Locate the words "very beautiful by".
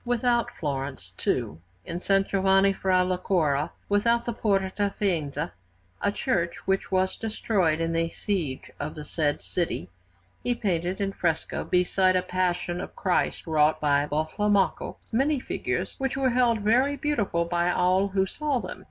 16.61-17.69